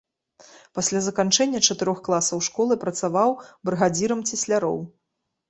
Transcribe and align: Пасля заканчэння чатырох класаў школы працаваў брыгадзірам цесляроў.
Пасля 0.77 1.01
заканчэння 1.07 1.61
чатырох 1.73 1.99
класаў 2.07 2.41
школы 2.47 2.79
працаваў 2.85 3.37
брыгадзірам 3.71 4.27
цесляроў. 4.33 4.83